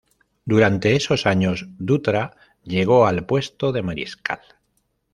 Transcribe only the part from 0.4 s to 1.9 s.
Durante esos años